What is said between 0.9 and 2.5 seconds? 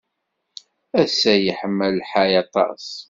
Ass-a yeḥma lḥal